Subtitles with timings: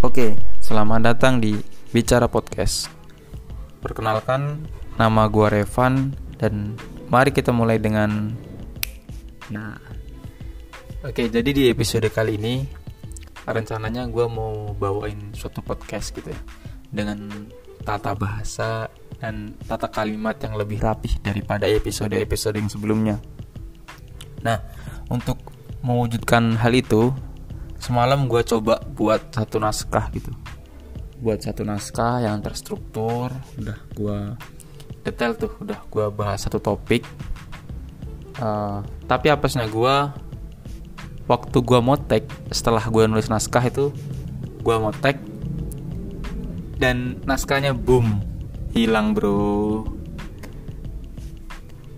[0.00, 0.32] Oke,
[0.64, 1.60] selamat datang di
[1.92, 2.88] Bicara Podcast.
[3.84, 4.64] Perkenalkan,
[4.96, 6.72] nama gua Revan dan
[7.12, 8.32] mari kita mulai dengan
[9.52, 9.76] Nah,
[11.04, 12.64] oke jadi di episode kali ini
[13.44, 16.40] rencananya gua mau bawain suatu podcast gitu ya
[16.88, 17.28] dengan
[17.84, 18.88] tata bahasa
[19.20, 23.20] dan tata kalimat yang lebih rapih daripada episode-episode yang sebelumnya.
[24.40, 24.64] Nah,
[25.12, 25.36] untuk
[25.84, 27.12] mewujudkan hal itu,
[27.80, 30.30] semalam gue coba buat satu naskah gitu.
[31.20, 34.18] Buat satu naskah yang terstruktur, udah gue
[35.02, 37.02] detail tuh, udah gue bahas satu topik.
[38.40, 39.96] Uh, tapi apesnya gue
[41.30, 41.80] waktu gue
[42.10, 43.94] tag setelah gue nulis naskah itu
[44.66, 45.22] gue tag
[46.80, 48.18] dan naskahnya boom
[48.72, 49.84] hilang bro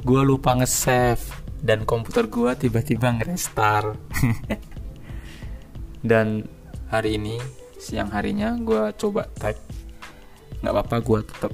[0.00, 1.22] gue lupa nge-save
[1.60, 3.94] dan komputer gue tiba-tiba nge-restart
[6.00, 6.48] dan
[6.88, 7.36] hari ini
[7.76, 9.56] siang harinya gue coba tag.
[10.60, 11.52] Nggak apa-apa gue tetap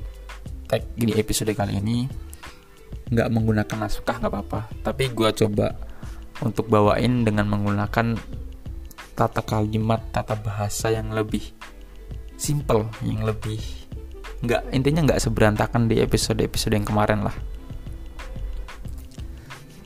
[0.67, 2.07] tag di episode kali ini.
[3.11, 4.61] Nggak menggunakan naskah nggak apa-apa.
[4.83, 5.75] Tapi gue coba
[6.43, 8.19] untuk bawain dengan menggunakan
[9.17, 11.41] tata kalimat tata bahasa yang lebih
[12.37, 13.57] simple yang lebih
[14.45, 17.33] nggak intinya nggak seberantakan di episode-episode yang kemarin lah.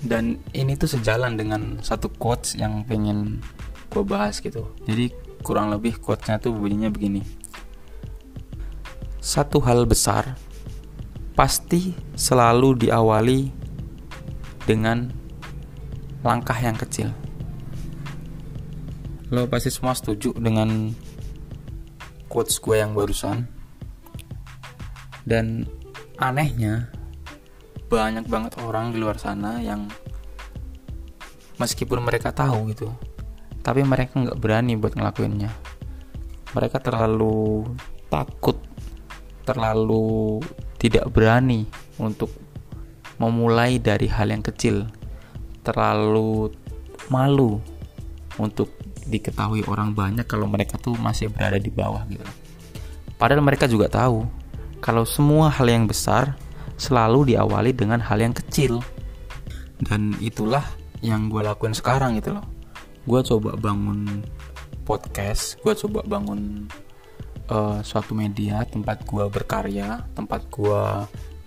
[0.01, 3.45] Dan ini tuh sejalan dengan satu quotes yang pengen
[3.91, 5.11] gue bahas gitu jadi
[5.43, 7.27] kurang lebih quotesnya tuh bunyinya begini
[9.21, 10.39] satu hal besar
[11.37, 13.49] pasti selalu diawali
[14.69, 15.09] dengan
[16.21, 17.09] langkah yang kecil.
[19.33, 20.93] Lo pasti semua setuju dengan
[22.29, 23.49] quotes gue yang barusan.
[25.25, 25.65] Dan
[26.21, 26.93] anehnya
[27.89, 29.87] banyak banget orang di luar sana yang
[31.57, 32.91] meskipun mereka tahu gitu,
[33.61, 35.51] tapi mereka nggak berani buat ngelakuinnya.
[36.51, 37.69] Mereka terlalu
[38.11, 38.59] takut,
[39.47, 40.43] terlalu
[40.81, 41.69] tidak berani
[42.01, 42.33] untuk
[43.21, 44.89] memulai dari hal yang kecil,
[45.63, 46.51] terlalu
[47.13, 47.61] malu
[48.41, 48.73] untuk
[49.07, 52.25] diketahui orang banyak kalau mereka tuh masih berada di bawah gitu.
[53.21, 54.25] Padahal mereka juga tahu
[54.81, 56.41] kalau semua hal yang besar
[56.81, 58.81] selalu diawali dengan hal yang kecil.
[59.81, 60.65] Dan itulah
[61.05, 62.45] yang gue lakuin sekarang gitu loh.
[63.09, 64.25] Gue coba bangun
[64.85, 66.67] podcast, gue coba bangun
[67.49, 70.83] uh, suatu media tempat gue berkarya, tempat gue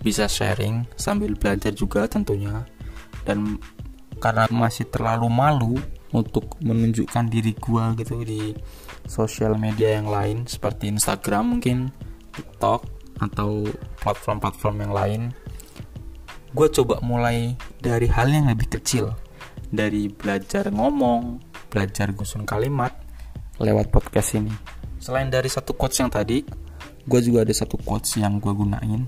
[0.04, 2.66] bisa sharing sambil belajar juga tentunya.
[3.24, 3.56] Dan
[4.20, 5.74] karena masih terlalu malu
[6.14, 8.42] untuk menunjukkan diri gue gitu di
[9.04, 11.90] sosial media yang lain seperti Instagram mungkin,
[12.32, 12.86] TikTok
[13.20, 13.66] atau
[14.02, 15.22] platform-platform yang lain.
[16.54, 19.10] Gue coba mulai dari hal yang lebih kecil,
[19.70, 22.92] dari belajar ngomong, belajar gusun kalimat
[23.62, 24.52] lewat podcast ini.
[24.98, 26.42] Selain dari satu quotes yang tadi
[27.04, 29.04] gue juga ada satu quotes yang gue gunain.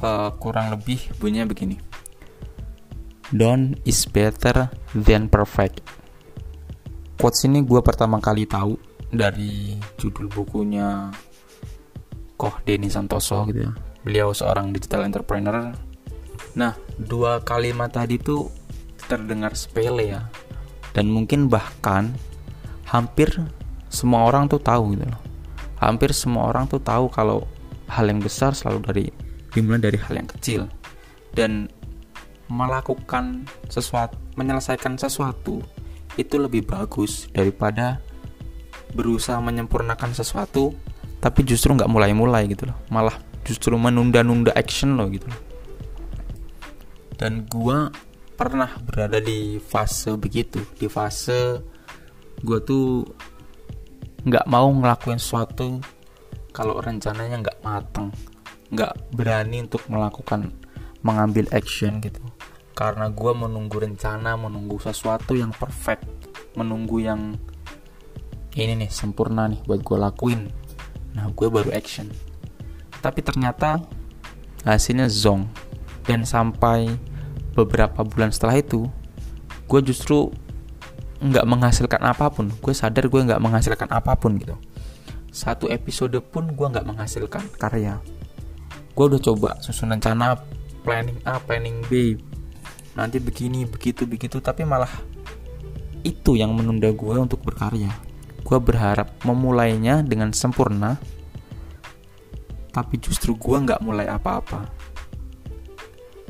[0.00, 1.76] Uh, kurang lebih bunyinya begini.
[3.30, 4.66] Done is better
[4.96, 5.86] than perfect.
[7.14, 8.74] Quotes ini gue pertama kali tahu
[9.12, 11.12] dari judul bukunya
[12.34, 13.72] Koh Denny Santoso gitu ya.
[14.02, 15.70] Beliau seorang digital entrepreneur.
[16.56, 18.59] Nah dua kalimat tadi tuh
[19.10, 20.22] terdengar sepele ya.
[20.94, 22.14] Dan mungkin bahkan
[22.86, 23.30] hampir
[23.90, 25.22] semua orang tuh tahu gitu loh.
[25.82, 27.50] Hampir semua orang tuh tahu kalau
[27.90, 29.04] hal yang besar selalu dari
[29.50, 30.70] dimulai dari hal yang kecil.
[31.34, 31.66] Dan
[32.46, 35.62] melakukan sesuatu menyelesaikan sesuatu
[36.18, 38.02] itu lebih bagus daripada
[38.90, 40.74] berusaha menyempurnakan sesuatu
[41.22, 42.78] tapi justru nggak mulai-mulai gitu loh.
[42.90, 43.14] Malah
[43.46, 45.40] justru menunda-nunda action loh gitu loh.
[47.20, 47.92] Dan gua
[48.40, 51.60] pernah berada di fase begitu di fase
[52.40, 53.04] gua tuh
[54.24, 55.76] nggak mau ngelakuin sesuatu
[56.56, 58.08] kalau rencananya nggak mateng
[58.72, 60.54] nggak berani untuk melakukan
[61.02, 62.22] mengambil action gitu.
[62.76, 66.06] Karena gue menunggu rencana menunggu sesuatu yang perfect
[66.56, 67.36] menunggu yang
[68.56, 70.48] ini nih sempurna nih buat gue lakuin.
[71.12, 72.08] Nah gue baru action.
[73.04, 73.84] Tapi ternyata
[74.64, 75.48] hasilnya zong
[76.06, 76.88] dan sampai
[77.54, 78.86] beberapa bulan setelah itu
[79.70, 80.34] gue justru
[81.20, 82.48] nggak menghasilkan apa pun.
[82.58, 84.56] Gue sadar gue nggak menghasilkan apa pun gitu.
[85.30, 88.00] Satu episode pun gue nggak menghasilkan karya.
[88.96, 90.40] Gue udah coba susun rencana
[90.82, 92.18] planning A planning B.
[92.96, 94.40] Nanti begini begitu begitu.
[94.40, 94.90] Tapi malah
[96.02, 97.92] itu yang menunda gue untuk berkarya.
[98.42, 100.96] Gue berharap memulainya dengan sempurna
[102.70, 104.70] tapi justru gue nggak mulai apa-apa.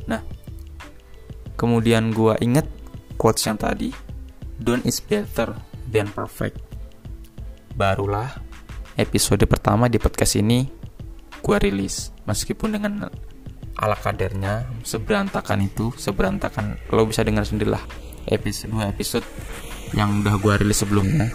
[0.08, 0.20] Nah
[1.60, 2.64] kemudian gue inget
[3.20, 3.92] quotes yang tadi
[4.56, 5.52] done is better
[5.92, 6.56] than perfect.
[7.76, 8.32] Barulah
[8.96, 10.64] episode pertama di podcast ini
[11.40, 13.12] gue rilis meskipun dengan
[13.76, 17.80] ala kadarnya seberantakan itu seberantakan lo bisa dengar sendirilah
[18.28, 19.26] episode dua episode
[19.96, 21.32] yang udah gue rilis sebelumnya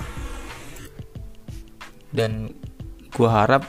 [2.13, 2.53] dan
[3.09, 3.65] gue harap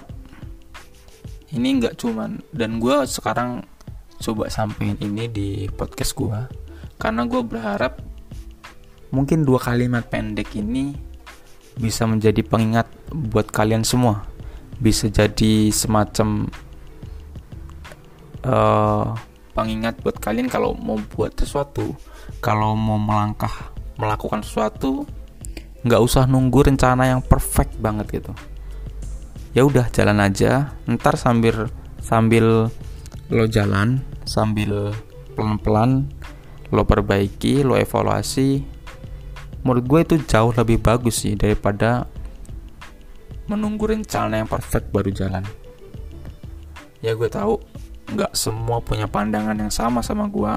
[1.56, 3.64] ini nggak cuman dan gue sekarang
[4.20, 6.40] coba sampein ini di podcast gue
[6.96, 8.00] karena gue berharap
[9.12, 10.96] mungkin dua kalimat pendek ini
[11.76, 14.24] bisa menjadi pengingat buat kalian semua.
[14.76, 16.48] Bisa jadi semacam
[18.44, 19.12] uh,
[19.52, 21.96] pengingat buat kalian kalau mau buat sesuatu
[22.44, 25.08] kalau mau melangkah melakukan sesuatu
[25.80, 28.32] nggak usah nunggu rencana yang perfect banget gitu.
[29.56, 30.76] Ya udah jalan aja.
[30.84, 31.72] Ntar sambil
[32.04, 32.68] sambil
[33.30, 34.02] lo jalan.
[34.26, 34.94] Sambil
[35.38, 36.10] pelan-pelan
[36.74, 38.62] lo perbaiki lo evaluasi.
[39.62, 42.06] Menurut gue itu jauh lebih bagus sih daripada
[43.46, 45.42] menunggu rencana yang perfect baru jalan.
[47.02, 47.62] Ya gue tahu
[48.06, 50.54] nggak semua punya pandangan yang sama sama gue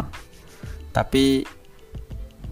[0.94, 1.42] tapi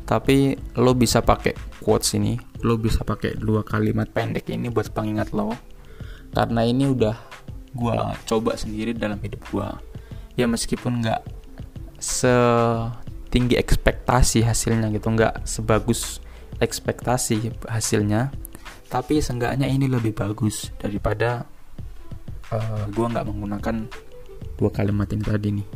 [0.07, 1.53] tapi lo bisa pakai
[1.83, 2.33] quotes ini
[2.65, 5.53] lo bisa pakai dua kalimat pendek ini buat pengingat lo.
[6.33, 7.17] Karena ini udah
[7.73, 9.67] gue coba sendiri dalam hidup gue
[10.37, 11.21] ya meskipun nggak
[11.97, 16.21] setinggi ekspektasi hasilnya gitu nggak sebagus
[16.61, 18.31] ekspektasi hasilnya
[18.87, 21.43] tapi seenggaknya ini lebih bagus daripada
[22.51, 23.75] uh, eh, gue nggak menggunakan
[24.57, 25.67] dua kalimat ini tadi nih.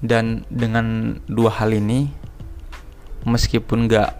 [0.00, 2.08] Dan dengan dua hal ini
[3.28, 4.10] meskipun nggak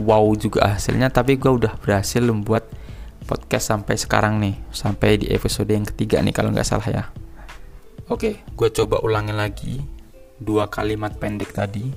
[0.00, 2.64] wow juga hasilnya tapi gue udah berhasil membuat
[3.24, 7.04] podcast sampai sekarang nih sampai di episode yang ketiga nih kalau nggak salah ya
[8.12, 9.80] oke gue coba ulangin lagi
[10.38, 11.88] dua kalimat pendek tadi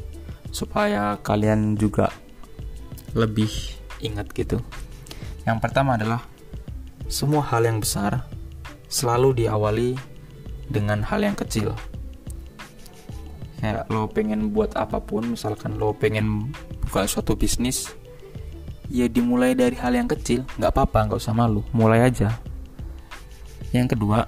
[0.51, 2.09] supaya kalian juga
[3.13, 3.49] lebih
[4.01, 4.61] ingat gitu.
[5.47, 6.21] Yang pertama adalah
[7.07, 8.27] semua hal yang besar
[8.91, 9.95] selalu diawali
[10.67, 11.73] dengan hal yang kecil.
[13.57, 16.53] Kayak lo pengen buat apa pun, misalkan lo pengen
[16.87, 17.89] buka suatu bisnis,
[18.87, 22.39] ya dimulai dari hal yang kecil, nggak apa-apa, nggak usah malu, mulai aja.
[23.75, 24.27] Yang kedua,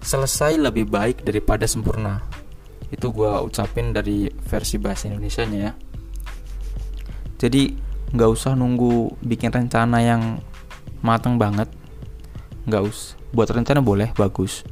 [0.00, 2.22] selesai lebih baik daripada sempurna.
[2.90, 5.72] Itu gue ucapin dari versi bahasa Indonesia nya ya.
[7.38, 7.74] Jadi
[8.10, 10.42] nggak usah nunggu bikin rencana yang
[11.00, 11.70] mateng banget.
[12.66, 14.66] Nggak us buat rencana boleh bagus.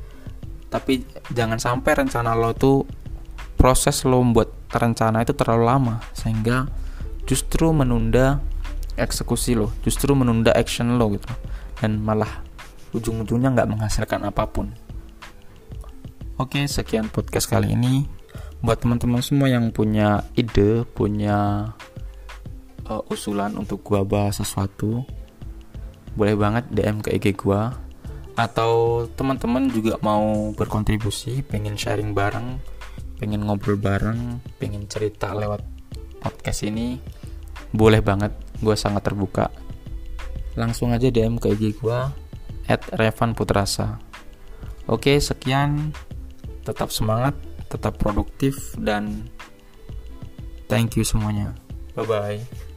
[0.69, 1.01] Tapi
[1.33, 2.85] jangan sampai rencana lo tuh
[3.59, 6.71] proses lo membuat rencana itu terlalu lama sehingga
[7.27, 8.39] justru menunda
[8.95, 11.29] eksekusi lo justru menunda action lo gitu
[11.83, 12.47] dan malah
[12.95, 14.73] ujung-ujungnya nggak menghasilkan apa pun
[16.39, 18.07] Oke, sekian podcast kali ini.
[18.63, 21.75] Buat teman-teman semua yang punya ide, punya
[22.87, 25.03] uh, usulan untuk gua bahas sesuatu,
[26.15, 27.75] boleh banget DM ke IG gua.
[28.39, 32.63] Atau teman-teman juga mau berkontribusi, pengen sharing bareng,
[33.19, 35.67] pengen ngobrol bareng, pengen cerita lewat
[36.23, 37.03] podcast ini,
[37.75, 38.33] boleh banget.
[38.63, 39.51] Gua sangat terbuka.
[40.59, 42.11] Langsung aja DM ke IG gua
[42.67, 43.99] at Revan Putrasa.
[44.89, 45.93] Oke, sekian
[46.65, 47.37] tetap semangat,
[47.69, 49.29] tetap produktif dan
[50.71, 51.53] thank you semuanya.
[51.95, 52.68] Bye bye.